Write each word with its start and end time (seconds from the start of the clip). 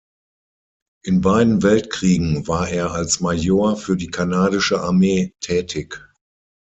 In 1.03 1.21
beiden 1.21 1.61
Weltkriegen 1.61 2.47
war 2.47 2.67
er 2.67 2.89
als 2.93 3.19
Major 3.19 3.77
für 3.77 3.95
die 3.95 4.09
kanadische 4.09 4.81
Armee 4.81 5.35
tätig. 5.41 6.01